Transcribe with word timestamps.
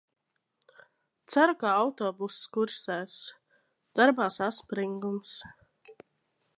Ceru, 1.33 1.53
ka 1.63 1.73
autobuss 1.81 2.39
kursēs... 2.57 3.19
Darbā 4.01 4.31
saspringums. 4.39 5.39